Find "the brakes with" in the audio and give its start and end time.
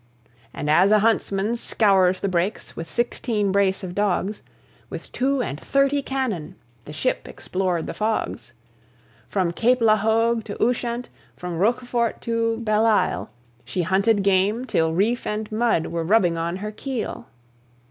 2.21-2.89